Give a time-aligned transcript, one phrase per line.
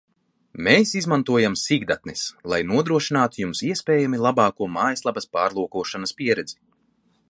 [0.67, 6.61] Mēs izmantojam sīkdatnes, lai nodrošinātu Jums iespējami labāko mājaslapas pārlūkošanas pieredzi